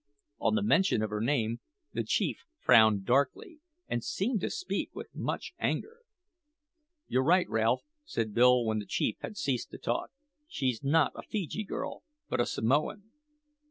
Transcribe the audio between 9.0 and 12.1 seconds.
had ceased to talk; "she's not a Feejee girl,